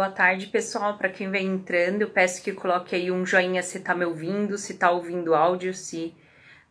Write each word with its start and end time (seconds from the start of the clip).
Boa 0.00 0.10
tarde, 0.10 0.46
pessoal. 0.46 0.96
Para 0.96 1.10
quem 1.10 1.30
vem 1.30 1.46
entrando, 1.46 2.00
eu 2.00 2.08
peço 2.08 2.42
que 2.42 2.54
coloque 2.54 2.96
aí 2.96 3.10
um 3.10 3.26
joinha 3.26 3.62
se 3.62 3.80
tá 3.80 3.94
me 3.94 4.06
ouvindo, 4.06 4.56
se 4.56 4.78
tá 4.78 4.90
ouvindo 4.90 5.34
áudio, 5.34 5.74
se 5.74 6.14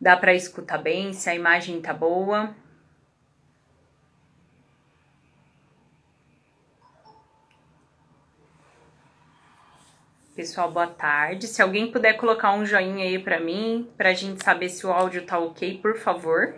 dá 0.00 0.16
para 0.16 0.34
escutar 0.34 0.78
bem, 0.78 1.12
se 1.12 1.30
a 1.30 1.34
imagem 1.36 1.80
tá 1.80 1.94
boa. 1.94 2.52
Pessoal, 10.34 10.72
boa 10.72 10.88
tarde. 10.88 11.46
Se 11.46 11.62
alguém 11.62 11.92
puder 11.92 12.14
colocar 12.14 12.52
um 12.52 12.66
joinha 12.66 13.04
aí 13.04 13.16
para 13.16 13.38
mim, 13.38 13.88
pra 13.96 14.12
gente 14.12 14.42
saber 14.42 14.68
se 14.70 14.84
o 14.84 14.90
áudio 14.90 15.24
tá 15.24 15.38
OK, 15.38 15.78
por 15.78 15.96
favor. 15.96 16.52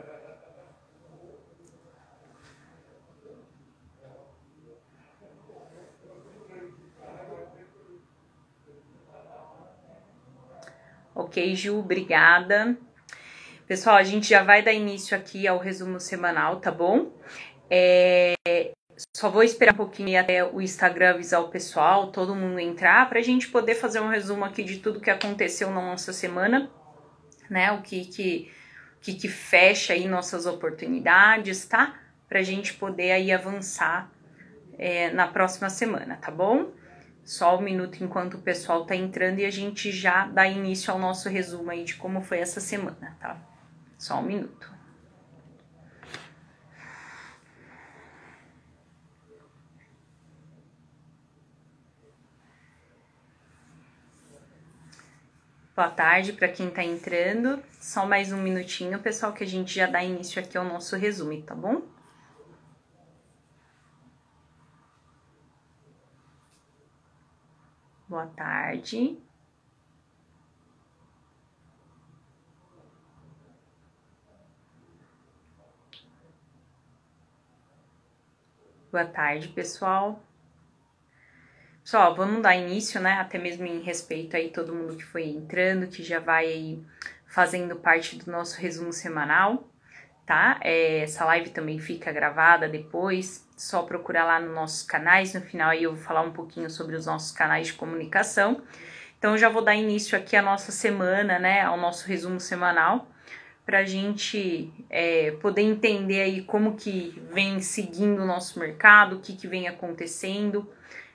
Ok, 11.15 11.55
Ju, 11.55 11.79
obrigada. 11.79 12.75
Pessoal, 13.67 13.97
a 13.97 14.03
gente 14.03 14.31
já 14.31 14.43
vai 14.43 14.63
dar 14.63 14.73
início 14.73 15.15
aqui 15.15 15.47
ao 15.47 15.59
resumo 15.59 16.01
semanal, 16.01 16.57
tá 16.57 16.71
bom? 16.71 17.13
É, 17.69 18.35
só 19.15 19.29
vou 19.29 19.43
esperar 19.43 19.75
um 19.75 19.77
pouquinho 19.77 20.19
até 20.19 20.43
o 20.43 20.61
Instagram 20.61 21.11
avisar 21.11 21.43
o 21.43 21.49
pessoal, 21.49 22.11
todo 22.11 22.35
mundo 22.35 22.59
entrar, 22.59 23.11
para 23.11 23.19
a 23.19 23.23
gente 23.23 23.49
poder 23.49 23.75
fazer 23.75 24.01
um 24.01 24.09
resumo 24.09 24.43
aqui 24.43 24.65
de 24.65 24.79
tudo 24.79 25.01
que 25.01 25.11
aconteceu 25.11 25.71
na 25.71 25.83
nossa 25.83 26.15
semana, 26.15 26.71
né? 27.51 27.73
O 27.73 27.83
que 27.83 28.07
que, 28.07 28.51
que, 29.03 29.15
que 29.15 29.29
fecha 29.29 29.93
aí 29.93 30.09
nossas 30.09 30.47
oportunidades, 30.47 31.67
tá? 31.67 32.01
Para 32.27 32.39
a 32.39 32.43
gente 32.43 32.73
poder 32.73 33.13
aí 33.13 33.31
avançar 33.33 34.11
é, 34.79 35.11
na 35.11 35.29
próxima 35.29 35.69
semana, 35.69 36.17
tá 36.17 36.31
bom? 36.31 36.73
Só 37.25 37.57
um 37.57 37.63
minuto 37.63 38.03
enquanto 38.03 38.35
o 38.35 38.43
pessoal 38.43 38.85
tá 38.85 38.97
entrando 38.97 39.39
e 39.39 39.45
a 39.45 39.51
gente 39.51 39.93
já 39.93 40.27
dá 40.27 40.47
início 40.47 40.93
ao 40.93 40.99
nosso 40.99 41.29
resumo 41.29 41.71
aí 41.71 41.85
de 41.85 41.95
como 41.95 42.21
foi 42.21 42.39
essa 42.39 42.61
semana, 42.61 43.17
tá? 43.21 43.37
Só 43.97 44.19
um 44.19 44.23
minuto. 44.23 44.73
Boa 55.75 55.89
tarde 55.89 56.35
para 56.35 56.49
quem 56.49 56.69
tá 56.71 56.85
entrando. 56.85 57.63
Só 57.81 58.05
mais 58.05 58.31
um 58.31 58.43
minutinho, 58.43 58.99
pessoal, 58.99 59.33
que 59.33 59.43
a 59.43 59.47
gente 59.47 59.75
já 59.75 59.87
dá 59.87 60.05
início 60.05 60.43
aqui 60.43 60.59
ao 60.59 60.65
nosso 60.65 60.97
resumo, 60.97 61.41
tá 61.43 61.55
bom? 61.55 61.83
Boa 68.13 68.27
tarde. 68.27 69.19
Boa 78.91 79.07
tarde, 79.07 79.49
pessoal. 79.49 80.23
Pessoal, 81.83 82.15
vamos 82.15 82.43
dar 82.43 82.55
início, 82.55 83.01
né? 83.01 83.13
Até 83.13 83.39
mesmo 83.39 83.65
em 83.65 83.81
respeito 83.81 84.37
aí 84.37 84.51
todo 84.51 84.75
mundo 84.75 84.95
que 84.95 85.05
foi 85.07 85.31
entrando, 85.31 85.87
que 85.87 86.03
já 86.03 86.21
vai 86.21 86.45
aí 86.45 86.85
fazendo 87.27 87.77
parte 87.77 88.17
do 88.17 88.31
nosso 88.31 88.61
resumo 88.61 88.93
semanal, 88.93 89.72
tá? 90.27 90.59
É, 90.63 91.01
essa 91.01 91.25
live 91.25 91.51
também 91.51 91.79
fica 91.79 92.13
gravada 92.13 92.69
depois, 92.69 93.47
só 93.57 93.83
procurar 93.83 94.25
lá 94.25 94.41
nos 94.41 94.55
nossos 94.55 94.83
canais. 94.83 95.35
No 95.35 95.41
final 95.41 95.71
aí 95.71 95.83
eu 95.83 95.95
vou 95.95 96.03
falar 96.03 96.23
um 96.23 96.33
pouquinho 96.33 96.71
sobre 96.71 96.97
os 96.97 97.07
nossos 97.07 97.33
canais 97.33 97.69
de 97.69 97.73
comunicação. 97.75 98.63
Então 99.19 99.37
já 99.39 99.49
vou 99.49 99.63
dar 99.63 99.75
início 99.75 100.19
aqui 100.19 100.37
à 100.37 100.43
nossa 100.43 100.73
semana, 100.73 101.39
né, 101.39 101.63
ao 101.63 101.77
nosso 101.77 102.09
resumo 102.09 102.41
semanal, 102.41 103.07
para 103.65 103.85
gente 103.85 104.73
é, 104.91 105.31
poder 105.41 105.63
entender 105.63 106.23
aí 106.23 106.43
como 106.43 106.75
que 106.75 107.23
vem 107.33 107.61
seguindo 107.61 108.21
o 108.21 108.27
nosso 108.27 108.59
mercado, 108.59 109.17
o 109.17 109.21
que, 109.21 109.37
que 109.37 109.47
vem 109.47 109.69
acontecendo, 109.69 110.69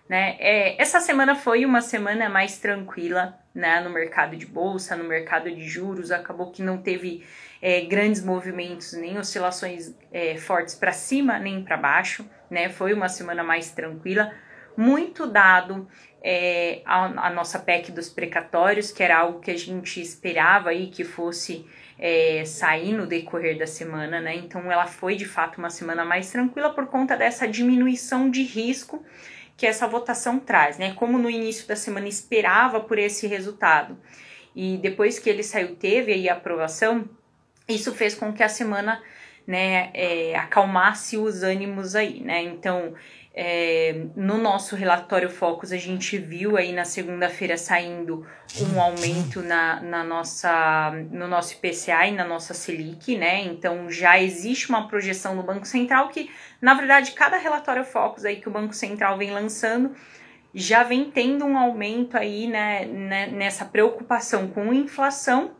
né? 0.08 0.38
É, 0.40 0.82
essa 0.82 1.02
semana 1.02 1.36
foi 1.36 1.66
uma 1.66 1.82
semana 1.82 2.30
mais 2.30 2.58
tranquila, 2.60 3.38
né, 3.54 3.82
no 3.82 3.90
mercado 3.90 4.38
de 4.38 4.46
bolsa, 4.46 4.96
no 4.96 5.04
mercado 5.04 5.54
de 5.54 5.68
juros, 5.68 6.10
acabou 6.10 6.52
que 6.52 6.62
não 6.62 6.78
teve 6.78 7.26
é, 7.62 7.82
grandes 7.82 8.24
movimentos, 8.24 8.94
nem 8.94 9.18
oscilações 9.18 9.96
é, 10.12 10.38
fortes 10.38 10.76
para 10.76 10.92
cima 10.92 11.40
nem 11.40 11.64
para 11.64 11.78
baixo, 11.78 12.28
né? 12.50 12.70
Foi 12.70 12.94
uma 12.94 13.10
semana 13.10 13.44
mais 13.44 13.72
tranquila, 13.72 14.34
muito 14.76 15.26
dado 15.26 15.88
é, 16.24 16.82
a, 16.86 17.28
a, 17.28 17.30
nossa 17.30 17.60
PEC 17.60 17.92
dos 17.92 18.10
precatórios, 18.10 18.92
que 18.92 19.02
era 19.02 19.18
algo 19.18 19.40
que 19.40 19.52
a 19.52 19.58
gente 19.58 20.02
esperava 20.02 20.70
aí 20.70 20.88
que 20.88 21.04
fosse 21.04 21.66
é, 21.98 22.44
sair 22.46 22.94
no 22.94 23.08
decorrer 23.08 23.58
da 23.58 23.68
semana, 23.68 24.20
né? 24.20 24.36
Então 24.36 24.72
ela 24.72 24.86
foi 24.86 25.16
de 25.16 25.26
fato 25.26 25.58
uma 25.58 25.70
semana 25.70 26.06
mais 26.06 26.30
tranquila 26.32 26.70
por 26.70 26.88
conta 26.88 27.16
dessa 27.18 27.48
diminuição 27.48 28.30
de 28.30 28.44
risco 28.44 29.04
que 29.56 29.66
essa 29.66 29.88
votação 29.88 30.40
traz, 30.40 30.78
né? 30.78 30.94
Como 30.94 31.18
no 31.18 31.30
início 31.30 31.68
da 31.68 31.76
semana 31.76 32.08
esperava 32.08 32.80
por 32.80 33.00
esse 33.00 33.26
resultado 33.26 33.98
e 34.56 34.78
depois 34.78 35.18
que 35.18 35.30
ele 35.30 35.44
saiu 35.44 35.76
teve 35.76 36.14
aí 36.14 36.30
a 36.30 36.34
aprovação, 36.34 37.10
isso 37.68 37.94
fez 37.94 38.16
com 38.16 38.32
que 38.34 38.44
a 38.44 38.50
semana 38.50 39.02
né, 39.46 39.90
é, 39.94 40.36
acalmasse 40.36 41.18
os 41.18 41.42
ânimos 41.44 41.96
aí, 41.96 42.22
né? 42.22 42.42
Então, 42.42 42.94
é, 43.40 44.06
no 44.16 44.36
nosso 44.40 44.76
relatório 44.76 45.30
Focus, 45.30 45.72
a 45.72 45.78
gente 45.78 46.18
viu 46.18 46.58
aí 46.58 46.74
na 46.74 46.84
segunda-feira 46.84 47.56
saindo 47.56 48.26
um 48.60 48.82
aumento 48.82 49.44
na, 49.44 49.80
na 49.80 50.04
nossa, 50.04 50.92
no 51.12 51.28
nosso 51.28 51.54
IPCA 51.54 52.08
e 52.08 52.12
na 52.14 52.26
nossa 52.26 52.56
Selic, 52.56 53.16
né? 53.16 53.42
Então 53.42 53.92
já 53.92 54.20
existe 54.20 54.70
uma 54.70 54.88
projeção 54.88 55.36
no 55.36 55.44
Banco 55.44 55.68
Central 55.68 56.10
que, 56.10 56.32
na 56.60 56.74
verdade, 56.74 57.12
cada 57.12 57.38
relatório 57.38 57.86
Focus 57.86 58.26
aí 58.26 58.38
que 58.38 58.50
o 58.50 58.52
Banco 58.52 58.74
Central 58.74 59.20
vem 59.20 59.30
lançando 59.30 59.96
já 60.60 60.82
vem 60.82 61.12
tendo 61.12 61.46
um 61.46 61.56
aumento 61.56 62.18
aí, 62.18 62.48
né, 62.48 62.84
né 62.86 63.28
nessa 63.28 63.64
preocupação 63.64 64.48
com 64.48 64.74
inflação 64.74 65.52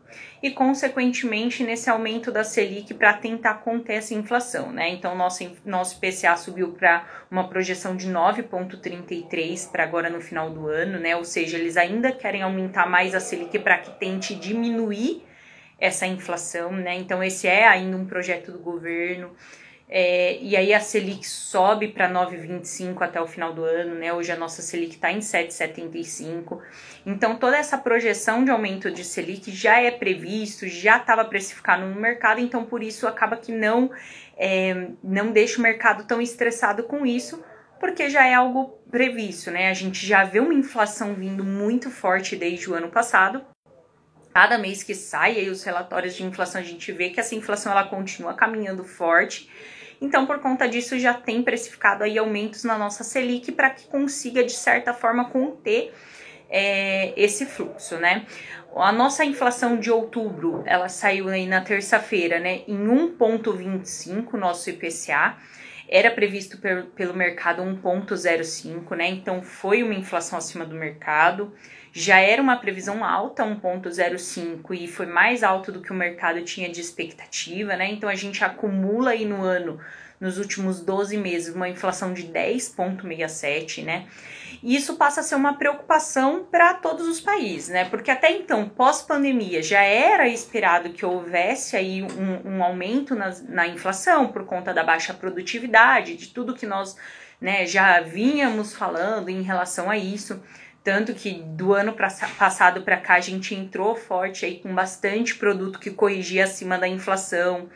e, 0.42 0.50
consequentemente, 0.50 1.62
nesse 1.62 1.88
aumento 1.88 2.32
da 2.32 2.42
Selic 2.42 2.92
para 2.94 3.12
tentar 3.12 3.54
conter 3.54 3.98
essa 3.98 4.12
inflação, 4.12 4.72
né? 4.72 4.88
Então, 4.88 5.14
nosso, 5.14 5.48
nosso 5.64 6.00
PCA 6.00 6.36
subiu 6.36 6.72
para 6.72 7.06
uma 7.30 7.48
projeção 7.48 7.94
de 7.96 8.10
9,33 8.10 9.70
para 9.70 9.84
agora 9.84 10.10
no 10.10 10.20
final 10.20 10.50
do 10.50 10.66
ano, 10.66 10.98
né? 10.98 11.14
Ou 11.14 11.24
seja, 11.24 11.56
eles 11.56 11.76
ainda 11.76 12.10
querem 12.10 12.42
aumentar 12.42 12.88
mais 12.88 13.14
a 13.14 13.20
Selic 13.20 13.56
para 13.60 13.78
que 13.78 13.92
tente 14.00 14.34
diminuir 14.34 15.22
essa 15.78 16.08
inflação, 16.08 16.72
né? 16.72 16.96
Então, 16.96 17.22
esse 17.22 17.46
é 17.46 17.68
ainda 17.68 17.96
um 17.96 18.04
projeto 18.04 18.50
do 18.50 18.58
governo. 18.58 19.30
É, 19.90 20.38
e 20.42 20.54
aí 20.54 20.74
a 20.74 20.80
Selic 20.80 21.26
sobe 21.26 21.88
para 21.88 22.10
9,25 22.10 23.00
até 23.00 23.18
o 23.18 23.26
final 23.26 23.54
do 23.54 23.64
ano, 23.64 23.94
né? 23.94 24.12
Hoje 24.12 24.30
a 24.30 24.36
nossa 24.36 24.60
Selic 24.60 24.96
está 24.96 25.10
em 25.10 25.20
7,75. 25.20 26.60
Então 27.06 27.36
toda 27.36 27.56
essa 27.56 27.78
projeção 27.78 28.44
de 28.44 28.50
aumento 28.50 28.90
de 28.90 29.02
Selic 29.02 29.50
já 29.50 29.80
é 29.80 29.90
previsto, 29.90 30.68
já 30.68 30.98
estava 30.98 31.24
precificado 31.24 31.86
no 31.86 31.98
mercado, 31.98 32.38
então 32.38 32.66
por 32.66 32.82
isso 32.82 33.06
acaba 33.06 33.38
que 33.38 33.50
não, 33.50 33.90
é, 34.36 34.88
não 35.02 35.32
deixa 35.32 35.58
o 35.58 35.62
mercado 35.62 36.04
tão 36.04 36.20
estressado 36.20 36.82
com 36.82 37.06
isso, 37.06 37.42
porque 37.80 38.10
já 38.10 38.26
é 38.26 38.34
algo 38.34 38.78
previsto, 38.90 39.50
né? 39.50 39.70
A 39.70 39.74
gente 39.74 40.06
já 40.06 40.22
vê 40.22 40.38
uma 40.38 40.52
inflação 40.52 41.14
vindo 41.14 41.42
muito 41.42 41.90
forte 41.90 42.36
desde 42.36 42.70
o 42.70 42.74
ano 42.74 42.90
passado. 42.90 43.42
Cada 44.34 44.58
mês 44.58 44.82
que 44.82 44.94
sai 44.94 45.38
aí 45.38 45.48
os 45.48 45.64
relatórios 45.64 46.14
de 46.14 46.24
inflação, 46.24 46.60
a 46.60 46.64
gente 46.64 46.92
vê 46.92 47.08
que 47.08 47.18
essa 47.18 47.34
inflação 47.34 47.72
ela 47.72 47.84
continua 47.84 48.34
caminhando 48.34 48.84
forte. 48.84 49.48
Então, 50.00 50.26
por 50.26 50.38
conta 50.38 50.68
disso, 50.68 50.98
já 50.98 51.14
tem 51.14 51.42
precificado 51.42 52.04
aí 52.04 52.16
aumentos 52.18 52.64
na 52.64 52.78
nossa 52.78 53.02
Selic 53.02 53.52
para 53.52 53.70
que 53.70 53.86
consiga, 53.88 54.44
de 54.44 54.52
certa 54.52 54.94
forma, 54.94 55.28
conter 55.28 55.92
é, 56.48 57.12
esse 57.16 57.44
fluxo, 57.44 57.96
né? 57.96 58.26
A 58.76 58.92
nossa 58.92 59.24
inflação 59.24 59.78
de 59.78 59.90
outubro, 59.90 60.62
ela 60.66 60.88
saiu 60.88 61.28
aí 61.28 61.46
na 61.46 61.60
terça-feira, 61.60 62.38
né, 62.38 62.60
em 62.68 62.86
1,25, 62.86 64.34
nosso 64.34 64.70
IPCA. 64.70 65.36
Era 65.88 66.10
previsto 66.10 66.58
per, 66.58 66.86
pelo 66.94 67.14
mercado 67.14 67.62
1,05, 67.62 68.96
né? 68.96 69.08
Então 69.08 69.42
foi 69.42 69.82
uma 69.82 69.94
inflação 69.94 70.38
acima 70.38 70.64
do 70.64 70.74
mercado. 70.74 71.52
Já 71.92 72.18
era 72.18 72.42
uma 72.42 72.56
previsão 72.56 73.04
alta, 73.04 73.42
1,05, 73.42 74.74
e 74.74 74.86
foi 74.86 75.06
mais 75.06 75.42
alto 75.42 75.72
do 75.72 75.80
que 75.80 75.90
o 75.90 75.96
mercado 75.96 76.42
tinha 76.42 76.68
de 76.68 76.80
expectativa, 76.80 77.74
né? 77.76 77.90
Então 77.90 78.08
a 78.08 78.14
gente 78.14 78.44
acumula 78.44 79.10
aí 79.10 79.24
no 79.24 79.42
ano, 79.42 79.80
nos 80.20 80.38
últimos 80.38 80.80
12 80.80 81.16
meses, 81.16 81.54
uma 81.54 81.68
inflação 81.68 82.12
de 82.12 82.24
10,67, 82.24 83.84
né? 83.84 84.06
E 84.62 84.74
isso 84.74 84.96
passa 84.96 85.20
a 85.20 85.22
ser 85.22 85.36
uma 85.36 85.54
preocupação 85.54 86.44
para 86.50 86.74
todos 86.74 87.06
os 87.06 87.20
países, 87.20 87.68
né? 87.68 87.84
Porque 87.84 88.10
até 88.10 88.32
então, 88.32 88.68
pós-pandemia, 88.68 89.62
já 89.62 89.82
era 89.82 90.28
esperado 90.28 90.90
que 90.90 91.06
houvesse 91.06 91.76
aí 91.76 92.02
um, 92.02 92.56
um 92.56 92.64
aumento 92.64 93.14
na, 93.14 93.32
na 93.48 93.68
inflação 93.68 94.28
por 94.28 94.44
conta 94.44 94.74
da 94.74 94.82
baixa 94.82 95.14
produtividade, 95.14 96.16
de 96.16 96.28
tudo 96.28 96.54
que 96.54 96.66
nós 96.66 96.96
né? 97.40 97.66
Já 97.66 98.00
vínhamos 98.00 98.74
falando 98.74 99.28
em 99.28 99.42
relação 99.42 99.90
a 99.90 99.96
isso, 99.96 100.42
tanto 100.82 101.14
que 101.14 101.34
do 101.34 101.72
ano 101.72 101.92
pra, 101.92 102.08
passado 102.38 102.82
para 102.82 102.96
cá 102.96 103.14
a 103.14 103.20
gente 103.20 103.54
entrou 103.54 103.94
forte 103.94 104.44
aí 104.44 104.58
com 104.58 104.74
bastante 104.74 105.36
produto 105.36 105.78
que 105.78 105.90
corrigia 105.90 106.44
acima 106.44 106.78
da 106.78 106.88
inflação, 106.88 107.68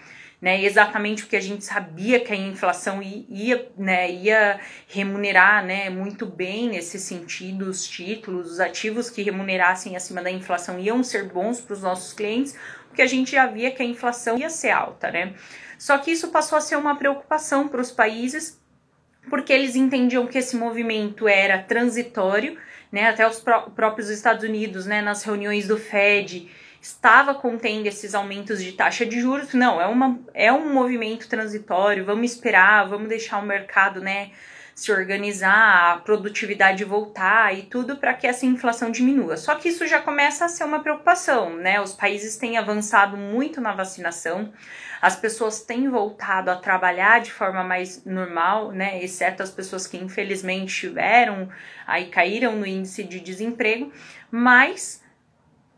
né? 0.43 0.65
Exatamente 0.65 1.23
porque 1.23 1.37
a 1.37 1.41
gente 1.41 1.65
sabia 1.65 2.19
que 2.19 2.33
a 2.33 2.37
inflação 2.37 3.01
ia, 3.01 3.71
né, 3.79 4.11
ia 4.11 4.59
remunerar, 4.89 5.65
né, 5.65 5.89
muito 5.89 6.27
bem 6.27 6.69
nesse 6.69 6.99
sentido 6.99 7.67
os 7.67 7.87
títulos, 7.87 8.51
os 8.51 8.61
ativos 8.61 9.09
que 9.09 9.23
remunerassem 9.23 9.95
acima 9.95 10.21
da 10.21 10.33
inflação 10.33 10.81
iam 10.81 11.05
ser 11.05 11.29
bons 11.29 11.61
para 11.61 11.75
os 11.75 11.83
nossos 11.83 12.13
clientes, 12.13 12.59
porque 12.89 13.03
a 13.03 13.07
gente 13.07 13.31
já 13.31 13.47
via 13.47 13.71
que 13.71 13.83
a 13.83 13.87
inflação 13.87 14.37
ia 14.37 14.51
ser 14.51 14.71
alta, 14.71 15.13
né? 15.13 15.33
Só 15.79 15.97
que 15.97 16.11
isso 16.11 16.29
passou 16.29 16.59
a 16.59 16.61
ser 16.61 16.77
uma 16.77 16.97
preocupação 16.97 17.69
para 17.69 17.81
os 17.81 17.93
países, 17.93 18.61
porque 19.31 19.53
eles 19.53 19.77
entendiam 19.77 20.27
que 20.27 20.39
esse 20.39 20.57
movimento 20.57 21.29
era 21.29 21.63
transitório, 21.63 22.59
né? 22.91 23.09
Até 23.09 23.27
os 23.27 23.39
pró 23.39 23.63
próprios 23.71 24.11
Estados 24.11 24.43
Unidos, 24.43 24.87
né, 24.87 25.01
nas 25.01 25.23
reuniões 25.23 25.69
do 25.69 25.79
Fed, 25.79 26.51
estava 26.83 27.33
contendo 27.33 27.87
esses 27.87 28.13
aumentos 28.13 28.61
de 28.63 28.73
taxa 28.73 29.07
de 29.07 29.21
juros. 29.21 29.55
Não, 29.55 29.81
é, 29.81 29.87
uma, 29.87 30.19
é 30.35 30.53
um 30.53 30.75
movimento 30.75 31.29
transitório, 31.29 32.05
vamos 32.05 32.33
esperar, 32.33 32.89
vamos 32.89 33.09
deixar 33.09 33.39
o 33.39 33.47
mercado 33.47 34.01
né, 34.01 34.33
se 34.75 34.91
organizar, 34.91 35.93
a 35.93 35.97
produtividade 35.99 36.83
voltar 36.83 37.57
e 37.57 37.63
tudo 37.63 37.99
para 37.99 38.15
que 38.15 38.27
essa 38.27 38.45
inflação 38.45 38.91
diminua. 38.91 39.37
Só 39.37 39.55
que 39.55 39.69
isso 39.69 39.87
já 39.87 40.01
começa 40.01 40.45
a 40.45 40.49
ser 40.49 40.65
uma 40.65 40.81
preocupação, 40.81 41.55
né? 41.55 41.81
Os 41.81 41.93
países 41.93 42.37
têm 42.37 42.59
avançado 42.59 43.17
muito 43.17 43.61
na 43.61 43.73
vacinação, 43.73 44.53
as 45.01 45.15
pessoas 45.15 45.61
têm 45.61 45.89
voltado 45.89 46.51
a 46.51 46.57
trabalhar 46.57 47.21
de 47.21 47.33
forma 47.33 47.63
mais 47.63 48.05
normal, 48.05 48.73
né? 48.73 49.01
Exceto 49.05 49.41
as 49.41 49.51
pessoas 49.53 49.87
que 49.87 49.99
infelizmente 49.99 50.75
tiveram, 50.75 51.49
aí 51.87 52.07
caíram 52.07 52.57
no 52.57 52.67
índice 52.67 53.05
de 53.05 53.21
desemprego, 53.21 53.93
mas 54.33 55.02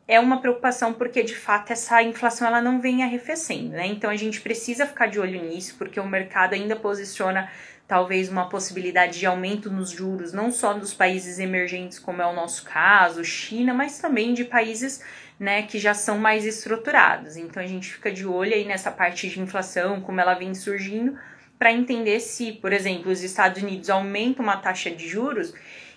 é 0.06 0.20
uma 0.20 0.40
preocupação 0.40 0.92
porque 0.92 1.22
de 1.22 1.34
fato 1.34 1.72
essa 1.72 2.02
inflação 2.02 2.46
ela 2.46 2.60
não 2.60 2.80
vem 2.80 3.02
arrefecendo, 3.02 3.70
né? 3.70 3.86
Então 3.86 4.10
a 4.10 4.16
gente 4.16 4.40
precisa 4.40 4.86
ficar 4.86 5.06
de 5.06 5.18
olho 5.18 5.42
nisso, 5.42 5.76
porque 5.78 5.98
o 5.98 6.06
mercado 6.06 6.54
ainda 6.54 6.76
posiciona 6.76 7.50
talvez 7.86 8.28
uma 8.28 8.48
possibilidade 8.48 9.18
de 9.18 9.26
aumento 9.26 9.70
nos 9.70 9.90
juros, 9.90 10.32
não 10.32 10.50
só 10.50 10.72
dos 10.74 10.94
países 10.94 11.38
emergentes, 11.38 11.98
como 11.98 12.22
é 12.22 12.26
o 12.26 12.32
nosso 12.32 12.64
caso, 12.64 13.24
China, 13.24 13.74
mas 13.74 13.98
também 13.98 14.32
de 14.32 14.44
países 14.44 15.02
né, 15.38 15.62
que 15.62 15.78
já 15.78 15.94
são 15.94 16.18
mais 16.18 16.44
estruturados. 16.44 17.36
Então 17.36 17.62
a 17.62 17.66
gente 17.66 17.92
fica 17.92 18.10
de 18.10 18.26
olho 18.26 18.54
aí 18.54 18.64
nessa 18.64 18.90
parte 18.90 19.28
de 19.28 19.40
inflação, 19.40 20.00
como 20.00 20.20
ela 20.20 20.34
vem 20.34 20.54
surgindo, 20.54 21.18
para 21.58 21.72
entender 21.72 22.20
se, 22.20 22.52
por 22.52 22.72
exemplo, 22.72 23.10
os 23.10 23.22
Estados 23.22 23.62
Unidos 23.62 23.88
aumentam 23.90 24.44
uma 24.44 24.56
taxa 24.56 24.90
de 24.90 25.08
juros 25.08 25.54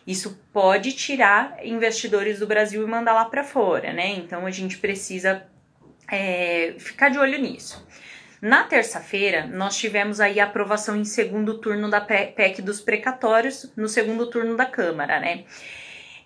isso 0.07 0.42
pode 0.54 0.94
tirar 0.94 1.57
investidores 1.62 2.39
do 2.39 2.48
Brasil 2.48 2.81
e 2.81 2.89
mandar 2.89 3.12
lá 3.12 3.25
para 3.25 3.44
fora, 3.44 3.92
né? 3.92 4.07
Então 4.15 4.45
a 4.45 4.51
gente 4.51 4.77
precisa 4.77 5.44
é, 6.09 6.75
ficar 6.80 7.09
de 7.09 7.19
olho 7.19 7.38
nisso. 7.38 7.86
Na 8.42 8.63
terça-feira, 8.63 9.45
nós 9.48 9.75
tivemos 9.75 10.21
aí 10.21 10.39
a 10.39 10.45
aprovação 10.45 10.95
em 10.95 11.04
segundo 11.04 11.57
turno 11.57 11.89
da 11.89 12.00
PEC 12.00 12.62
dos 12.62 12.80
precatórios, 12.80 13.69
no 13.75 13.89
segundo 13.89 14.27
turno 14.27 14.56
da 14.56 14.65
Câmara, 14.65 15.19
né? 15.19 15.44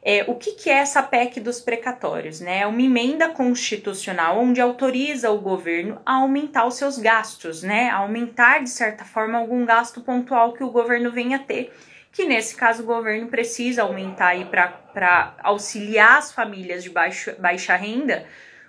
É, 0.03 0.25
o 0.27 0.35
que, 0.35 0.53
que 0.53 0.69
é 0.69 0.73
essa 0.73 1.01
PEC 1.01 1.39
dos 1.39 1.59
precatórios? 1.59 2.39
Né? 2.39 2.59
É 2.59 2.67
uma 2.67 2.81
emenda 2.81 3.29
constitucional 3.29 4.39
onde 4.39 4.59
autoriza 4.59 5.29
o 5.29 5.39
governo 5.39 6.01
a 6.05 6.15
aumentar 6.15 6.67
os 6.67 6.75
seus 6.75 6.97
gastos, 6.97 7.63
né? 7.63 7.89
A 7.89 7.97
aumentar, 7.97 8.63
de 8.63 8.69
certa 8.69 9.05
forma, 9.05 9.37
algum 9.37 9.65
gasto 9.65 10.01
pontual 10.01 10.53
que 10.53 10.63
o 10.63 10.71
governo 10.71 11.11
venha 11.11 11.37
a 11.37 11.39
ter 11.39 11.71
que 12.11 12.25
nesse 12.25 12.55
caso 12.55 12.83
o 12.83 12.85
governo 12.85 13.27
precisa 13.27 13.83
aumentar 13.83 14.29
aí 14.29 14.45
para 14.45 15.35
auxiliar 15.41 16.17
as 16.17 16.31
famílias 16.31 16.83
de 16.83 16.89
baixa, 16.89 17.35
baixa 17.39 17.75
renda, 17.75 18.25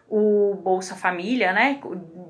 o 0.09 0.55
Bolsa 0.62 0.94
Família, 0.94 1.53
né, 1.53 1.81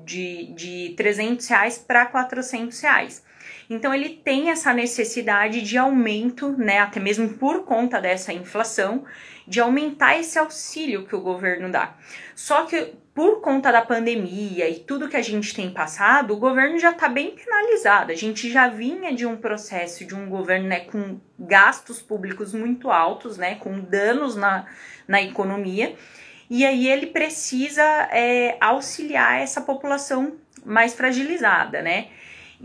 de, 0.05 0.53
de 0.53 0.93
300 0.95 1.45
reais 1.47 1.77
para 1.77 2.05
400 2.05 2.79
reais. 2.79 3.23
Então 3.69 3.93
ele 3.93 4.09
tem 4.09 4.49
essa 4.49 4.73
necessidade 4.73 5.61
de 5.61 5.77
aumento, 5.77 6.51
né, 6.57 6.79
até 6.79 6.99
mesmo 6.99 7.29
por 7.37 7.65
conta 7.65 7.99
dessa 7.99 8.33
inflação, 8.33 9.05
de 9.47 9.59
aumentar 9.59 10.17
esse 10.17 10.39
auxílio 10.39 11.05
que 11.05 11.15
o 11.15 11.21
governo 11.21 11.71
dá. 11.71 11.95
Só 12.35 12.65
que 12.65 12.93
por 13.13 13.41
conta 13.41 13.71
da 13.71 13.81
pandemia 13.81 14.67
e 14.67 14.79
tudo 14.79 15.07
que 15.07 15.17
a 15.17 15.21
gente 15.21 15.53
tem 15.53 15.71
passado, 15.71 16.33
o 16.33 16.37
governo 16.37 16.79
já 16.79 16.89
está 16.91 17.07
bem 17.07 17.35
penalizado. 17.35 18.11
A 18.11 18.15
gente 18.15 18.51
já 18.51 18.67
vinha 18.67 19.13
de 19.13 19.25
um 19.25 19.37
processo 19.37 20.03
de 20.03 20.15
um 20.15 20.27
governo 20.27 20.67
né, 20.67 20.79
com 20.81 21.19
gastos 21.37 22.01
públicos 22.01 22.53
muito 22.53 22.89
altos, 22.89 23.37
né, 23.37 23.55
com 23.55 23.79
danos 23.79 24.35
na, 24.35 24.65
na 25.07 25.21
economia, 25.21 25.95
e 26.49 26.65
aí 26.65 26.87
ele 26.87 27.07
precisa 27.07 27.83
é, 28.11 28.57
auxiliar 28.59 29.39
essa 29.41 29.61
população 29.61 30.37
mais 30.65 30.93
fragilizada, 30.93 31.81
né? 31.81 32.07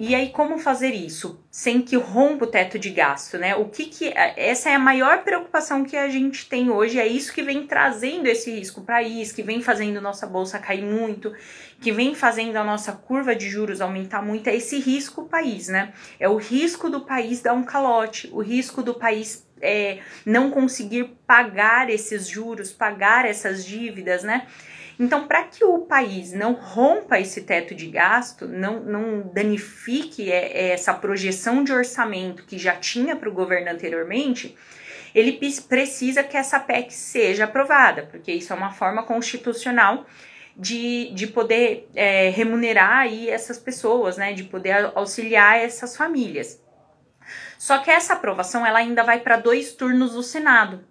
E 0.01 0.15
aí, 0.15 0.29
como 0.31 0.61
fazer 0.61 0.95
isso 0.95 1.45
sem 1.51 1.83
que 1.83 1.97
rompa 1.97 2.45
o 2.45 2.49
teto 2.49 2.79
de 2.79 2.89
gasto, 2.89 3.37
né? 3.37 3.57
O 3.57 3.65
que 3.65 3.87
que 3.87 4.13
essa 4.15 4.71
é 4.71 4.77
a 4.77 4.79
maior 4.79 5.25
preocupação 5.25 5.83
que 5.83 5.97
a 5.97 6.09
gente 6.09 6.49
tem 6.49 6.71
hoje, 6.71 7.01
é 7.01 7.07
isso 7.07 7.33
que 7.35 7.43
vem 7.43 7.67
trazendo 7.67 8.29
esse 8.29 8.49
risco 8.49 8.81
para 8.83 9.01
o 9.01 9.03
país, 9.03 9.33
que 9.33 9.43
vem 9.43 9.61
fazendo 9.61 10.01
nossa 10.01 10.25
bolsa 10.25 10.57
cair 10.61 10.85
muito, 10.85 11.35
que 11.81 11.91
vem 11.91 12.15
fazendo 12.15 12.55
a 12.55 12.63
nossa 12.63 12.93
curva 12.93 13.35
de 13.35 13.51
juros 13.51 13.81
aumentar 13.81 14.23
muito, 14.23 14.47
é 14.47 14.55
esse 14.55 14.79
risco 14.79 15.25
país, 15.25 15.67
né? 15.67 15.93
É 16.21 16.29
o 16.29 16.37
risco 16.37 16.89
do 16.89 17.01
país 17.01 17.43
dar 17.43 17.55
um 17.55 17.65
calote, 17.65 18.31
o 18.33 18.41
risco 18.41 18.85
do 18.85 18.95
país 18.95 19.49
é, 19.61 19.99
não 20.25 20.49
conseguir 20.49 21.19
pagar 21.27 21.91
esses 21.91 22.29
juros, 22.29 22.71
pagar 22.71 23.25
essas 23.25 23.65
dívidas, 23.65 24.23
né? 24.23 24.47
Então, 24.99 25.29
para 25.29 25.45
que 25.45 25.65
o 25.65 25.79
país 25.81 26.33
não 26.33 26.55
rompa 26.55 27.21
esse 27.21 27.43
teto 27.43 27.73
de 27.73 27.87
gasto, 27.87 28.49
não, 28.49 28.81
não 28.81 29.21
danifique 29.33 30.31
é, 30.31 30.51
é, 30.53 30.71
essa 30.71 30.93
projeção 30.93 31.63
de 31.63 31.73
orçamento 31.73 32.45
que 32.45 32.59
já 32.59 32.75
tinha 32.75 33.15
para 33.15 33.29
o 33.29 33.33
governo 33.33 33.71
anteriormente, 33.71 34.57
ele 35.15 35.39
precisa 35.69 36.25
que 36.25 36.37
essa 36.37 36.59
PEC 36.59 36.93
seja 36.93 37.45
aprovada, 37.45 38.09
porque 38.11 38.33
isso 38.33 38.53
é 38.53 38.57
uma 38.57 38.73
forma 38.73 39.05
constitucional 39.05 40.05
de, 40.57 41.13
de 41.15 41.29
poder 41.29 41.89
é, 41.95 42.31
remunerar 42.31 42.99
aí 42.99 43.31
essas 43.31 43.59
pessoas, 43.59 44.17
né, 44.17 44.33
de 44.33 44.43
poder 44.43 44.91
auxiliar 44.97 45.61
essas 45.61 45.97
famílias. 45.97 46.61
Só 47.57 47.79
que 47.79 47.91
essa 47.91 48.15
aprovação 48.15 48.67
ela 48.67 48.81
ainda 48.81 49.05
vai 49.05 49.21
para 49.21 49.37
dois 49.37 49.73
turnos 49.75 50.15
do 50.15 50.23
Senado 50.25 50.88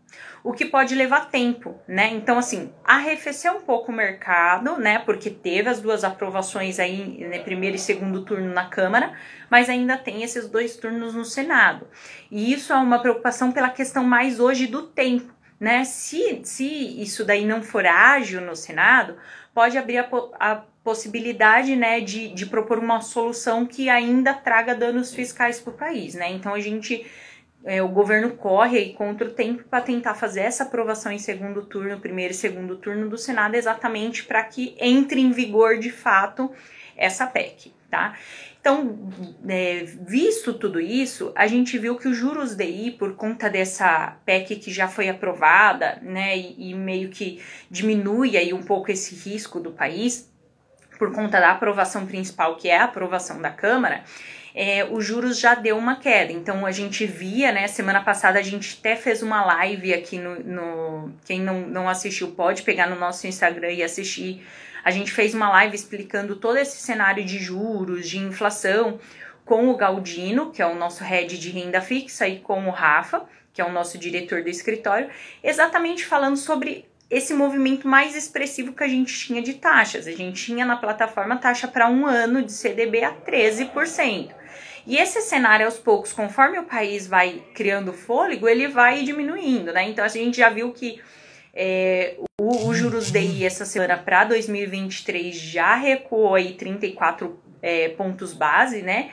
o 0.47 0.53
que 0.53 0.63
pode 0.63 0.95
levar 0.95 1.29
tempo, 1.29 1.75
né? 1.85 2.07
Então, 2.13 2.37
assim, 2.37 2.71
arrefecer 2.81 3.51
um 3.51 3.59
pouco 3.59 3.91
o 3.91 3.93
mercado, 3.93 4.77
né? 4.77 4.97
Porque 4.97 5.29
teve 5.29 5.67
as 5.67 5.81
duas 5.81 6.05
aprovações 6.05 6.79
aí, 6.79 7.17
né, 7.27 7.39
primeiro 7.39 7.75
e 7.75 7.79
segundo 7.79 8.23
turno 8.23 8.53
na 8.53 8.63
Câmara, 8.63 9.11
mas 9.49 9.69
ainda 9.69 9.97
tem 9.97 10.23
esses 10.23 10.47
dois 10.47 10.77
turnos 10.77 11.13
no 11.13 11.25
Senado. 11.25 11.85
E 12.31 12.53
isso 12.53 12.71
é 12.71 12.77
uma 12.77 12.99
preocupação 12.99 13.51
pela 13.51 13.69
questão 13.69 14.05
mais 14.05 14.39
hoje 14.39 14.67
do 14.67 14.83
tempo, 14.83 15.33
né? 15.59 15.83
Se, 15.83 16.39
se 16.45 17.01
isso 17.01 17.25
daí 17.25 17.43
não 17.43 17.61
for 17.61 17.85
ágil 17.85 18.39
no 18.39 18.55
Senado, 18.55 19.17
pode 19.53 19.77
abrir 19.77 19.97
a, 19.97 20.09
a 20.39 20.63
possibilidade, 20.81 21.75
né, 21.75 21.99
de, 21.99 22.29
de 22.29 22.45
propor 22.45 22.79
uma 22.79 23.01
solução 23.01 23.65
que 23.65 23.89
ainda 23.89 24.33
traga 24.33 24.73
danos 24.73 25.13
fiscais 25.13 25.59
para 25.59 25.73
o 25.73 25.77
país, 25.77 26.15
né? 26.15 26.31
Então 26.31 26.53
a 26.53 26.61
gente 26.61 27.05
é, 27.67 27.83
o 27.83 27.89
governo 27.89 28.31
corre 28.31 28.77
aí 28.77 28.93
contra 28.93 29.27
o 29.27 29.31
tempo 29.31 29.63
para 29.69 29.83
tentar 29.83 30.15
fazer 30.15 30.39
essa 30.39 30.63
aprovação 30.63 31.11
em 31.11 31.19
segundo 31.19 31.65
turno, 31.65 31.99
primeiro 31.99 32.31
e 32.31 32.35
segundo 32.35 32.77
turno 32.77 33.09
do 33.09 33.17
Senado, 33.17 33.55
exatamente 33.55 34.23
para 34.23 34.41
que 34.43 34.73
entre 34.79 35.19
em 35.19 35.31
vigor 35.31 35.77
de 35.77 35.91
fato 35.91 36.49
essa 36.95 37.27
PEC, 37.27 37.73
tá? 37.91 38.17
Então, 38.59 39.11
é, 39.47 39.83
visto 39.83 40.53
tudo 40.53 40.79
isso, 40.79 41.31
a 41.35 41.45
gente 41.45 41.77
viu 41.77 41.97
que 41.97 42.07
os 42.07 42.17
juros 42.17 42.55
DI, 42.55 42.91
por 42.91 43.15
conta 43.15 43.49
dessa 43.49 44.17
PEC 44.25 44.55
que 44.55 44.71
já 44.71 44.87
foi 44.87 45.09
aprovada, 45.09 45.99
né, 46.01 46.37
e, 46.37 46.71
e 46.71 46.73
meio 46.73 47.09
que 47.09 47.41
diminui 47.69 48.37
aí 48.37 48.53
um 48.53 48.63
pouco 48.63 48.91
esse 48.91 49.13
risco 49.29 49.59
do 49.59 49.71
país, 49.71 50.31
por 50.97 51.11
conta 51.13 51.39
da 51.39 51.51
aprovação 51.51 52.05
principal, 52.05 52.55
que 52.55 52.69
é 52.69 52.77
a 52.77 52.85
aprovação 52.85 53.41
da 53.41 53.49
Câmara, 53.49 54.03
é, 54.59 54.83
os 54.85 55.05
juros 55.05 55.39
já 55.39 55.53
deu 55.53 55.77
uma 55.77 55.97
queda. 55.97 56.33
Então 56.33 56.65
a 56.65 56.71
gente 56.71 57.05
via, 57.05 57.51
né? 57.51 57.67
Semana 57.67 58.01
passada 58.01 58.39
a 58.39 58.41
gente 58.41 58.77
até 58.79 58.95
fez 58.95 59.21
uma 59.21 59.45
live 59.45 59.93
aqui 59.93 60.17
no. 60.17 60.39
no 60.39 61.11
quem 61.25 61.39
não, 61.39 61.61
não 61.61 61.87
assistiu 61.87 62.31
pode 62.31 62.63
pegar 62.63 62.87
no 62.87 62.95
nosso 62.95 63.27
Instagram 63.27 63.71
e 63.71 63.83
assistir. 63.83 64.43
A 64.83 64.89
gente 64.89 65.11
fez 65.11 65.35
uma 65.35 65.49
live 65.49 65.75
explicando 65.75 66.35
todo 66.35 66.57
esse 66.57 66.77
cenário 66.77 67.23
de 67.23 67.37
juros, 67.37 68.09
de 68.09 68.17
inflação, 68.17 68.99
com 69.45 69.69
o 69.69 69.77
Galdino, 69.77 70.51
que 70.51 70.61
é 70.61 70.65
o 70.65 70.75
nosso 70.75 71.03
head 71.03 71.37
de 71.37 71.49
renda 71.51 71.79
fixa, 71.79 72.27
e 72.27 72.39
com 72.39 72.67
o 72.67 72.71
Rafa, 72.71 73.25
que 73.53 73.61
é 73.61 73.65
o 73.65 73.71
nosso 73.71 73.97
diretor 73.97 74.41
do 74.41 74.49
escritório, 74.49 75.09
exatamente 75.43 76.03
falando 76.05 76.37
sobre 76.37 76.86
esse 77.09 77.33
movimento 77.33 77.87
mais 77.87 78.15
expressivo 78.15 78.73
que 78.73 78.83
a 78.83 78.87
gente 78.87 79.13
tinha 79.17 79.41
de 79.41 79.53
taxas. 79.53 80.07
A 80.07 80.11
gente 80.11 80.43
tinha 80.43 80.65
na 80.65 80.75
plataforma 80.75 81.37
taxa 81.37 81.67
para 81.67 81.89
um 81.89 82.05
ano 82.05 82.43
de 82.43 82.51
CDB 82.51 83.03
a 83.03 83.13
13%. 83.13 84.31
E 84.85 84.97
esse 84.97 85.21
cenário, 85.21 85.65
aos 85.65 85.77
poucos, 85.77 86.13
conforme 86.13 86.59
o 86.59 86.63
país 86.63 87.07
vai 87.07 87.43
criando 87.53 87.91
fôlego, 87.91 88.47
ele 88.47 88.67
vai 88.67 89.03
diminuindo, 89.03 89.73
né? 89.73 89.89
Então, 89.89 90.03
a 90.03 90.07
gente 90.07 90.37
já 90.37 90.49
viu 90.49 90.71
que 90.71 91.01
é, 91.53 92.15
o, 92.39 92.67
o 92.67 92.73
juros 92.73 93.11
DI 93.11 93.45
essa 93.45 93.65
semana 93.65 93.97
para 93.97 94.23
2023 94.25 95.35
já 95.35 95.75
recuou 95.75 96.35
aí 96.35 96.53
34 96.53 97.37
é, 97.61 97.89
pontos 97.89 98.33
base, 98.33 98.81
né? 98.81 99.11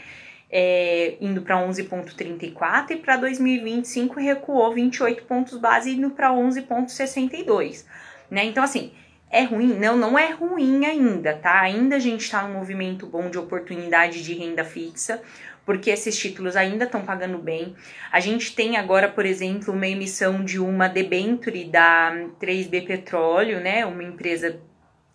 É, 0.56 1.16
indo 1.20 1.42
para 1.42 1.56
11,34 1.66 2.90
e 2.92 2.96
para 2.96 3.16
2025 3.16 4.20
recuou 4.20 4.72
28 4.72 5.24
pontos 5.24 5.58
base 5.58 5.96
indo 5.96 6.10
para 6.10 6.30
11,62, 6.30 7.84
né? 8.30 8.44
Então 8.44 8.62
assim, 8.62 8.92
é 9.34 9.42
ruim? 9.42 9.74
Não, 9.74 9.96
não 9.96 10.16
é 10.16 10.30
ruim 10.30 10.86
ainda, 10.86 11.34
tá? 11.34 11.60
Ainda 11.62 11.96
a 11.96 11.98
gente 11.98 12.20
está 12.20 12.46
num 12.46 12.54
movimento 12.54 13.04
bom 13.04 13.28
de 13.28 13.36
oportunidade 13.36 14.22
de 14.22 14.32
renda 14.32 14.64
fixa, 14.64 15.20
porque 15.66 15.90
esses 15.90 16.16
títulos 16.16 16.54
ainda 16.54 16.84
estão 16.84 17.02
pagando 17.02 17.38
bem. 17.38 17.74
A 18.12 18.20
gente 18.20 18.54
tem 18.54 18.76
agora, 18.76 19.08
por 19.08 19.26
exemplo, 19.26 19.74
uma 19.74 19.88
emissão 19.88 20.44
de 20.44 20.60
uma 20.60 20.86
debenture 20.86 21.64
da 21.64 22.12
3B 22.40 22.86
Petróleo, 22.86 23.58
né? 23.58 23.84
Uma 23.84 24.04
empresa 24.04 24.60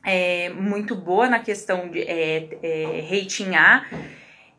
é, 0.05 0.49
muito 0.49 0.95
boa 0.95 1.29
na 1.29 1.39
questão 1.39 1.87
de 1.87 2.01
é, 2.01 2.49
é, 2.61 3.07
rating 3.09 3.55
A. 3.55 3.85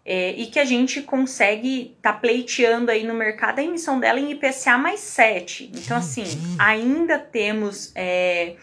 É, 0.05 0.31
e 0.33 0.47
que 0.47 0.59
a 0.59 0.65
gente 0.65 1.03
consegue 1.03 1.97
tá 2.01 2.13
pleiteando 2.13 2.91
aí 2.91 3.05
no 3.05 3.13
mercado 3.13 3.59
a 3.59 3.63
emissão 3.63 4.01
dela 4.01 4.19
em 4.19 4.31
IPCA 4.33 4.79
mais 4.79 5.01
7. 5.01 5.71
Então, 5.75 5.97
assim, 5.97 6.25
ainda 6.59 7.19
temos 7.19 7.93
é, 7.95 8.57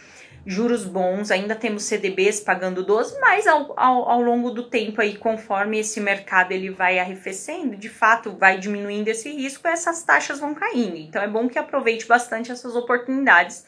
juros 0.47 0.85
bons, 0.85 1.29
ainda 1.29 1.55
temos 1.55 1.83
CDBs 1.83 2.39
pagando 2.39 2.81
12, 2.81 3.19
mas 3.19 3.45
ao, 3.45 3.73
ao, 3.77 4.09
ao, 4.09 4.21
longo 4.21 4.49
do 4.49 4.63
tempo 4.63 5.01
aí, 5.01 5.17
conforme 5.17 5.77
esse 5.77 5.99
mercado 5.99 6.53
ele 6.53 6.69
vai 6.69 6.97
arrefecendo, 6.99 7.75
de 7.75 7.89
fato 7.89 8.31
vai 8.31 8.57
diminuindo 8.57 9.09
esse 9.09 9.29
risco, 9.29 9.67
essas 9.67 10.03
taxas 10.03 10.39
vão 10.39 10.55
caindo. 10.55 10.95
Então 10.95 11.21
é 11.21 11.27
bom 11.27 11.49
que 11.49 11.59
aproveite 11.59 12.07
bastante 12.07 12.49
essas 12.49 12.77
oportunidades. 12.77 13.65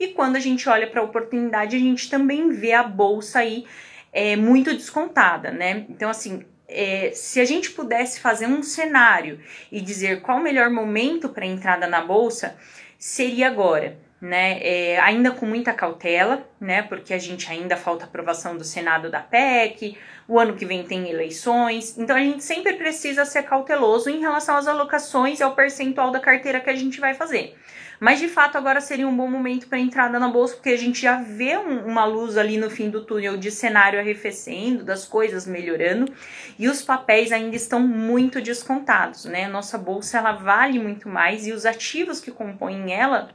E 0.00 0.08
quando 0.08 0.34
a 0.34 0.40
gente 0.40 0.68
olha 0.68 0.88
para 0.88 1.00
a 1.00 1.04
oportunidade, 1.04 1.76
a 1.76 1.78
gente 1.78 2.10
também 2.10 2.50
vê 2.50 2.72
a 2.72 2.82
bolsa 2.82 3.38
aí 3.38 3.64
é, 4.12 4.34
muito 4.34 4.74
descontada, 4.74 5.52
né? 5.52 5.86
Então, 5.88 6.10
assim, 6.10 6.44
é, 6.68 7.10
se 7.12 7.40
a 7.40 7.44
gente 7.44 7.70
pudesse 7.70 8.20
fazer 8.20 8.46
um 8.46 8.62
cenário 8.62 9.40
e 9.70 9.80
dizer 9.80 10.20
qual 10.22 10.38
o 10.38 10.42
melhor 10.42 10.70
momento 10.70 11.28
para 11.28 11.46
entrada 11.46 11.86
na 11.86 12.00
bolsa, 12.00 12.56
seria 12.98 13.46
agora 13.48 13.98
né? 14.20 14.58
É, 14.62 14.98
ainda 15.00 15.30
com 15.30 15.44
muita 15.44 15.72
cautela, 15.72 16.46
né? 16.60 16.82
Porque 16.82 17.12
a 17.12 17.18
gente 17.18 17.50
ainda 17.50 17.76
falta 17.76 18.04
aprovação 18.04 18.56
do 18.56 18.64
Senado 18.64 19.10
da 19.10 19.20
PEC, 19.20 19.96
o 20.26 20.38
ano 20.38 20.56
que 20.56 20.64
vem 20.64 20.82
tem 20.84 21.08
eleições, 21.08 21.96
então 21.98 22.16
a 22.16 22.20
gente 22.20 22.42
sempre 22.42 22.74
precisa 22.74 23.24
ser 23.24 23.42
cauteloso 23.44 24.08
em 24.08 24.20
relação 24.20 24.56
às 24.56 24.66
alocações 24.66 25.38
e 25.38 25.42
ao 25.42 25.54
percentual 25.54 26.10
da 26.10 26.18
carteira 26.18 26.60
que 26.60 26.70
a 26.70 26.74
gente 26.74 26.98
vai 26.98 27.14
fazer. 27.14 27.56
Mas 27.98 28.18
de 28.18 28.28
fato 28.28 28.58
agora 28.58 28.80
seria 28.80 29.08
um 29.08 29.16
bom 29.16 29.28
momento 29.28 29.68
para 29.68 29.78
entrada 29.78 30.18
na 30.18 30.28
bolsa, 30.28 30.54
porque 30.54 30.70
a 30.70 30.76
gente 30.76 31.00
já 31.00 31.20
vê 31.20 31.56
um, 31.56 31.86
uma 31.86 32.04
luz 32.04 32.36
ali 32.36 32.56
no 32.56 32.70
fim 32.70 32.90
do 32.90 33.04
túnel 33.04 33.36
de 33.36 33.50
cenário 33.50 33.98
arrefecendo, 33.98 34.84
das 34.84 35.06
coisas 35.06 35.46
melhorando, 35.46 36.12
e 36.58 36.68
os 36.68 36.82
papéis 36.82 37.32
ainda 37.32 37.56
estão 37.56 37.80
muito 37.80 38.40
descontados, 38.40 39.24
né? 39.24 39.48
Nossa 39.48 39.78
bolsa 39.78 40.18
ela 40.18 40.32
vale 40.32 40.78
muito 40.78 41.08
mais 41.08 41.46
e 41.46 41.52
os 41.52 41.64
ativos 41.64 42.20
que 42.20 42.30
compõem 42.30 42.92
ela 42.92 43.30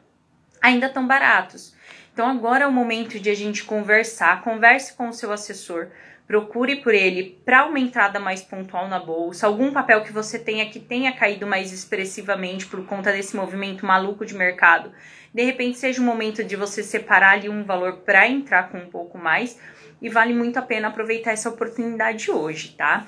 ainda 0.61 0.87
estão 0.87 1.07
baratos. 1.07 1.73
Então 2.13 2.29
agora 2.29 2.65
é 2.65 2.67
o 2.67 2.71
momento 2.71 3.19
de 3.19 3.29
a 3.29 3.35
gente 3.35 3.63
conversar, 3.63 4.41
converse 4.41 4.93
com 4.93 5.09
o 5.09 5.13
seu 5.13 5.31
assessor, 5.31 5.87
procure 6.31 6.77
por 6.77 6.93
ele 6.93 7.37
para 7.43 7.65
uma 7.65 7.77
entrada 7.77 8.17
mais 8.17 8.41
pontual 8.41 8.87
na 8.87 8.97
bolsa, 8.97 9.45
algum 9.45 9.73
papel 9.73 10.01
que 10.01 10.13
você 10.13 10.39
tenha 10.39 10.65
que 10.69 10.79
tenha 10.79 11.11
caído 11.11 11.45
mais 11.45 11.73
expressivamente 11.73 12.65
por 12.67 12.85
conta 12.85 13.11
desse 13.11 13.35
movimento 13.35 13.85
maluco 13.85 14.25
de 14.25 14.33
mercado. 14.33 14.93
De 15.33 15.43
repente 15.43 15.77
seja 15.77 16.01
o 16.01 16.05
momento 16.05 16.41
de 16.41 16.55
você 16.55 16.83
separar 16.83 17.33
ali 17.33 17.49
um 17.49 17.65
valor 17.65 17.97
para 18.05 18.29
entrar 18.29 18.69
com 18.69 18.77
um 18.77 18.89
pouco 18.89 19.17
mais 19.17 19.59
e 20.01 20.07
vale 20.07 20.33
muito 20.33 20.55
a 20.55 20.61
pena 20.61 20.87
aproveitar 20.87 21.31
essa 21.31 21.49
oportunidade 21.49 22.31
hoje, 22.31 22.75
tá? 22.77 23.05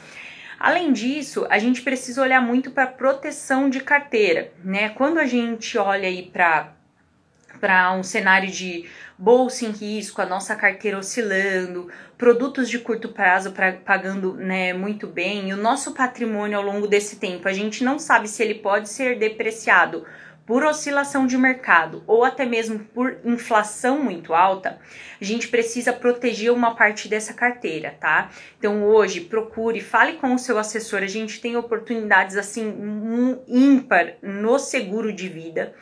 Além 0.59 0.91
disso, 0.91 1.47
a 1.49 1.57
gente 1.59 1.81
precisa 1.81 2.21
olhar 2.21 2.41
muito 2.41 2.71
para 2.71 2.87
proteção 2.87 3.69
de 3.69 3.79
carteira, 3.79 4.51
né? 4.61 4.89
Quando 4.89 5.17
a 5.17 5.25
gente 5.25 5.77
olha 5.77 6.09
aí 6.09 6.23
para 6.23 6.73
para 7.57 7.93
um 7.93 8.03
cenário 8.03 8.51
de 8.51 8.83
bolsa 9.17 9.65
em 9.65 9.71
risco, 9.71 10.21
a 10.21 10.25
nossa 10.25 10.55
carteira 10.55 10.97
oscilando, 10.97 11.89
produtos 12.17 12.69
de 12.69 12.79
curto 12.79 13.09
prazo 13.09 13.51
pra, 13.51 13.73
pagando 13.73 14.33
né, 14.33 14.73
muito 14.73 15.07
bem, 15.07 15.49
e 15.49 15.53
o 15.53 15.57
nosso 15.57 15.93
patrimônio 15.93 16.57
ao 16.57 16.63
longo 16.63 16.87
desse 16.87 17.17
tempo, 17.17 17.47
a 17.47 17.53
gente 17.53 17.83
não 17.83 17.99
sabe 17.99 18.27
se 18.27 18.41
ele 18.41 18.55
pode 18.55 18.89
ser 18.89 19.17
depreciado 19.17 20.05
por 20.45 20.63
oscilação 20.63 21.25
de 21.25 21.37
mercado 21.37 22.03
ou 22.05 22.23
até 22.23 22.45
mesmo 22.45 22.79
por 22.79 23.17
inflação 23.23 24.03
muito 24.03 24.33
alta, 24.33 24.77
a 25.19 25.23
gente 25.23 25.47
precisa 25.47 25.93
proteger 25.93 26.51
uma 26.51 26.75
parte 26.75 27.07
dessa 27.07 27.33
carteira, 27.33 27.95
tá? 27.97 28.29
Então 28.59 28.83
hoje 28.83 29.21
procure, 29.21 29.79
fale 29.79 30.13
com 30.13 30.33
o 30.33 30.39
seu 30.39 30.57
assessor, 30.57 31.01
a 31.01 31.07
gente 31.07 31.39
tem 31.39 31.55
oportunidades 31.55 32.35
assim 32.35 32.75
ímpar 33.47 34.15
no 34.21 34.59
seguro 34.59 35.13
de 35.13 35.29
vida 35.29 35.73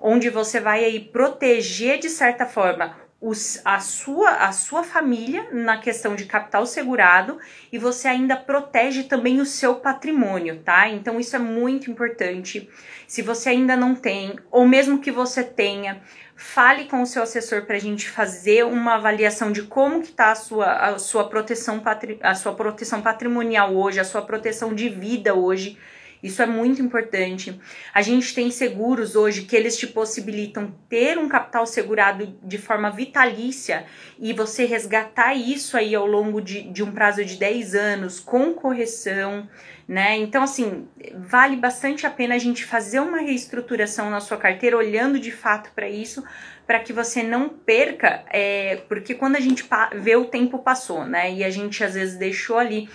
onde 0.00 0.30
você 0.30 0.60
vai 0.60 0.84
aí 0.84 1.00
proteger 1.00 1.98
de 1.98 2.08
certa 2.08 2.46
forma 2.46 2.96
os, 3.20 3.60
a, 3.66 3.78
sua, 3.80 4.30
a 4.30 4.52
sua 4.52 4.82
família 4.82 5.48
na 5.52 5.76
questão 5.76 6.16
de 6.16 6.24
capital 6.24 6.64
segurado 6.64 7.38
e 7.70 7.76
você 7.76 8.08
ainda 8.08 8.34
protege 8.34 9.02
também 9.02 9.40
o 9.40 9.46
seu 9.46 9.74
patrimônio, 9.74 10.60
tá? 10.64 10.88
Então 10.88 11.20
isso 11.20 11.36
é 11.36 11.38
muito 11.38 11.90
importante. 11.90 12.68
Se 13.06 13.20
você 13.20 13.50
ainda 13.50 13.76
não 13.76 13.94
tem, 13.94 14.36
ou 14.50 14.66
mesmo 14.66 15.00
que 15.00 15.10
você 15.10 15.44
tenha, 15.44 16.00
fale 16.34 16.86
com 16.86 17.02
o 17.02 17.06
seu 17.06 17.22
assessor 17.22 17.66
para 17.66 17.76
a 17.76 17.80
gente 17.80 18.08
fazer 18.08 18.64
uma 18.64 18.94
avaliação 18.94 19.52
de 19.52 19.64
como 19.64 20.02
que 20.02 20.12
tá 20.12 20.32
a 20.32 20.34
sua, 20.34 20.72
a 20.72 20.98
sua 20.98 21.28
proteção 21.28 21.82
a 22.22 22.34
sua 22.34 22.54
proteção 22.54 23.02
patrimonial 23.02 23.74
hoje, 23.76 24.00
a 24.00 24.04
sua 24.04 24.22
proteção 24.22 24.74
de 24.74 24.88
vida 24.88 25.34
hoje 25.34 25.78
isso 26.22 26.42
é 26.42 26.46
muito 26.46 26.82
importante. 26.82 27.58
A 27.94 28.02
gente 28.02 28.34
tem 28.34 28.50
seguros 28.50 29.16
hoje 29.16 29.42
que 29.42 29.56
eles 29.56 29.76
te 29.76 29.86
possibilitam 29.86 30.74
ter 30.88 31.18
um 31.18 31.28
capital 31.28 31.66
segurado 31.66 32.36
de 32.42 32.58
forma 32.58 32.90
vitalícia 32.90 33.86
e 34.18 34.32
você 34.32 34.64
resgatar 34.64 35.34
isso 35.34 35.76
aí 35.76 35.94
ao 35.94 36.06
longo 36.06 36.40
de, 36.40 36.62
de 36.62 36.82
um 36.82 36.92
prazo 36.92 37.24
de 37.24 37.36
10 37.36 37.74
anos 37.74 38.20
com 38.20 38.52
correção, 38.52 39.48
né? 39.88 40.16
Então, 40.16 40.42
assim, 40.42 40.86
vale 41.14 41.56
bastante 41.56 42.06
a 42.06 42.10
pena 42.10 42.34
a 42.34 42.38
gente 42.38 42.64
fazer 42.64 43.00
uma 43.00 43.18
reestruturação 43.18 44.10
na 44.10 44.20
sua 44.20 44.36
carteira, 44.36 44.76
olhando 44.76 45.18
de 45.18 45.32
fato 45.32 45.72
para 45.74 45.88
isso, 45.88 46.22
para 46.64 46.78
que 46.78 46.92
você 46.92 47.24
não 47.24 47.48
perca, 47.48 48.22
é, 48.30 48.76
porque 48.88 49.14
quando 49.14 49.34
a 49.34 49.40
gente 49.40 49.64
vê 49.94 50.14
o 50.14 50.26
tempo 50.26 50.60
passou, 50.60 51.04
né? 51.04 51.32
E 51.32 51.42
a 51.42 51.50
gente 51.50 51.82
às 51.82 51.94
vezes 51.94 52.16
deixou 52.16 52.58
ali 52.58 52.88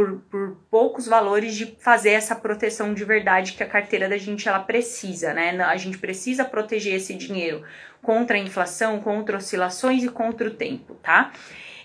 por, 0.00 0.22
por 0.30 0.56
poucos 0.70 1.06
valores 1.06 1.54
de 1.54 1.76
fazer 1.78 2.10
essa 2.10 2.34
proteção 2.34 2.94
de 2.94 3.04
verdade 3.04 3.52
que 3.52 3.62
a 3.62 3.66
carteira 3.66 4.08
da 4.08 4.16
gente 4.16 4.48
ela 4.48 4.60
precisa, 4.60 5.34
né? 5.34 5.50
A 5.62 5.76
gente 5.76 5.98
precisa 5.98 6.42
proteger 6.42 6.94
esse 6.94 7.14
dinheiro 7.14 7.62
contra 8.00 8.36
a 8.36 8.40
inflação, 8.40 8.98
contra 9.00 9.36
oscilações 9.36 10.02
e 10.02 10.08
contra 10.08 10.48
o 10.48 10.54
tempo, 10.54 10.94
tá? 11.02 11.32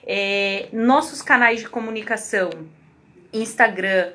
É, 0.08 0.70
nossos 0.72 1.22
canais 1.22 1.60
de 1.60 1.68
comunicação, 1.68 2.50
Instagram, 3.34 4.14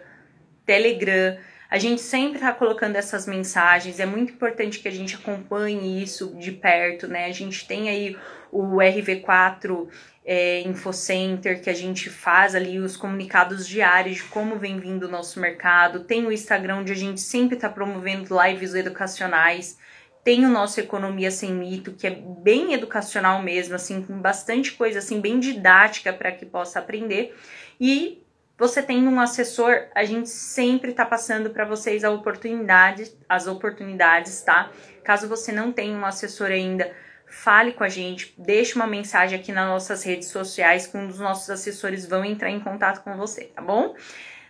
Telegram, 0.65 1.37
a 1.71 1.79
gente 1.79 2.01
sempre 2.03 2.39
está 2.39 2.53
colocando 2.53 2.97
essas 2.97 3.27
mensagens, 3.27 4.01
é 4.01 4.07
muito 4.07 4.33
importante 4.33 4.81
que 4.81 4.89
a 4.89 4.91
gente 4.91 5.15
acompanhe 5.15 6.03
isso 6.03 6.35
de 6.37 6.51
perto, 6.51 7.07
né? 7.07 7.27
A 7.27 7.33
gente 7.33 7.65
tem 7.65 7.89
aí 7.89 8.17
o 8.51 8.79
RV4 8.79 9.89
é, 10.25 10.63
Infocenter, 10.63 11.63
que 11.63 11.71
a 11.71 11.75
gente 11.75 12.11
faz 12.11 12.57
ali 12.57 12.81
os 12.81 12.97
comunicados 12.97 13.69
diários 13.69 14.17
de 14.17 14.25
como 14.25 14.59
vem 14.59 14.81
vindo 14.81 15.05
o 15.05 15.11
nosso 15.11 15.39
mercado. 15.39 16.05
Tem 16.05 16.27
o 16.27 16.33
Instagram, 16.33 16.79
onde 16.79 16.91
a 16.91 16.97
gente 16.97 17.21
sempre 17.21 17.55
está 17.55 17.69
promovendo 17.69 18.37
lives 18.43 18.75
educacionais. 18.75 19.79
Tem 20.25 20.45
o 20.45 20.49
nosso 20.49 20.81
Economia 20.81 21.31
Sem 21.31 21.55
Mito, 21.55 21.93
que 21.93 22.07
é 22.07 22.11
bem 22.11 22.75
educacional 22.75 23.41
mesmo, 23.43 23.77
assim, 23.77 24.03
com 24.03 24.21
bastante 24.21 24.73
coisa, 24.73 24.99
assim, 24.99 25.21
bem 25.21 25.39
didática 25.39 26.13
para 26.13 26.33
que 26.33 26.45
possa 26.45 26.81
aprender. 26.81 27.33
E 27.81 28.20
você 28.61 28.83
tendo 28.83 29.09
um 29.09 29.19
assessor, 29.19 29.87
a 29.95 30.05
gente 30.05 30.29
sempre 30.29 30.91
está 30.91 31.07
passando 31.07 31.49
para 31.49 31.65
vocês 31.65 32.05
a 32.05 32.11
oportunidade, 32.11 33.11
as 33.27 33.47
oportunidades, 33.47 34.43
tá? 34.43 34.71
Caso 35.03 35.27
você 35.27 35.51
não 35.51 35.73
tenha 35.73 35.97
um 35.97 36.05
assessor 36.05 36.49
ainda, 36.49 36.93
fale 37.27 37.73
com 37.73 37.83
a 37.83 37.89
gente, 37.89 38.35
deixe 38.37 38.75
uma 38.75 38.87
mensagem 38.87 39.41
aqui 39.41 39.51
nas 39.51 39.67
nossas 39.67 40.03
redes 40.03 40.29
sociais 40.29 40.87
que 40.87 40.95
um 40.95 41.07
dos 41.09 41.19
nossos 41.19 41.49
assessores 41.49 42.05
vão 42.05 42.23
entrar 42.23 42.51
em 42.51 42.61
contato 42.61 43.03
com 43.03 43.17
você, 43.17 43.45
tá 43.45 43.63
bom? 43.63 43.95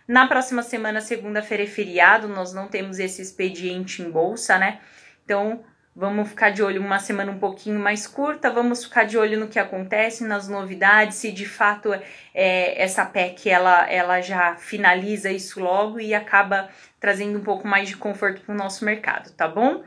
Na 0.05 0.27
próxima 0.27 0.61
semana, 0.61 0.99
segunda-feira 0.99 1.63
é 1.63 1.67
feriado, 1.67 2.27
nós 2.27 2.53
não 2.53 2.67
temos 2.67 2.99
esse 2.99 3.21
expediente 3.21 4.01
em 4.01 4.11
bolsa, 4.11 4.57
né? 4.57 4.81
Então, 5.23 5.63
Vamos 5.93 6.29
ficar 6.29 6.51
de 6.51 6.63
olho 6.63 6.81
uma 6.81 6.99
semana 6.99 7.33
um 7.33 7.37
pouquinho 7.37 7.77
mais 7.77 8.07
curta, 8.07 8.49
vamos 8.49 8.85
ficar 8.85 9.03
de 9.03 9.17
olho 9.17 9.37
no 9.37 9.49
que 9.49 9.59
acontece, 9.59 10.23
nas 10.23 10.47
novidades, 10.47 11.17
se 11.17 11.33
de 11.33 11.45
fato 11.45 11.93
é, 12.33 12.81
essa 12.81 13.05
PEC 13.05 13.49
ela, 13.49 13.85
ela 13.91 14.21
já 14.21 14.55
finaliza 14.55 15.29
isso 15.29 15.59
logo 15.59 15.99
e 15.99 16.13
acaba 16.13 16.69
trazendo 16.97 17.37
um 17.37 17.43
pouco 17.43 17.67
mais 17.67 17.89
de 17.89 17.97
conforto 17.97 18.41
para 18.41 18.55
o 18.55 18.57
nosso 18.57 18.85
mercado, 18.85 19.33
tá 19.33 19.49
bom? 19.49 19.83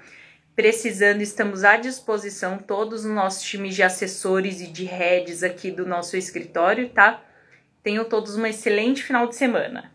Precisando, 0.54 1.22
estamos 1.22 1.64
à 1.64 1.78
disposição, 1.78 2.58
todos 2.58 3.06
os 3.06 3.10
nossos 3.10 3.42
times 3.42 3.74
de 3.74 3.82
assessores 3.82 4.60
e 4.60 4.66
de 4.66 4.84
heads 4.84 5.42
aqui 5.42 5.70
do 5.70 5.86
nosso 5.86 6.18
escritório, 6.18 6.90
tá? 6.90 7.22
Tenham 7.82 8.04
todos 8.04 8.36
um 8.36 8.44
excelente 8.44 9.02
final 9.02 9.26
de 9.26 9.36
semana. 9.36 9.93